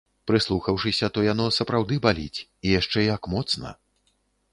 Прыслухаўшыся, 0.29 1.09
то 1.17 1.25
яно 1.33 1.45
сапраўды 1.57 1.97
баліць, 2.05 2.39
і 2.69 2.73
яшчэ 2.79 2.99
як 3.09 3.29
моцна. 3.35 3.75